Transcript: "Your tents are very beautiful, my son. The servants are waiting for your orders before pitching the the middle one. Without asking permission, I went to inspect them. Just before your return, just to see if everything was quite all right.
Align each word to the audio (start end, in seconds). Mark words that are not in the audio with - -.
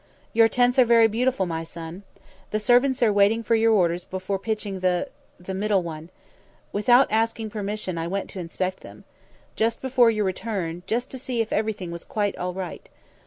"Your 0.33 0.47
tents 0.47 0.79
are 0.79 0.83
very 0.83 1.05
beautiful, 1.07 1.45
my 1.45 1.63
son. 1.63 2.01
The 2.49 2.59
servants 2.59 3.03
are 3.03 3.13
waiting 3.13 3.43
for 3.43 3.53
your 3.53 3.71
orders 3.71 4.03
before 4.03 4.39
pitching 4.39 4.79
the 4.79 5.09
the 5.39 5.53
middle 5.53 5.83
one. 5.83 6.09
Without 6.73 7.11
asking 7.11 7.51
permission, 7.51 7.99
I 7.99 8.07
went 8.07 8.27
to 8.31 8.39
inspect 8.39 8.79
them. 8.79 9.03
Just 9.55 9.79
before 9.79 10.09
your 10.09 10.25
return, 10.25 10.81
just 10.87 11.11
to 11.11 11.19
see 11.19 11.39
if 11.39 11.53
everything 11.53 11.91
was 11.91 12.03
quite 12.03 12.35
all 12.39 12.55
right. 12.55 12.89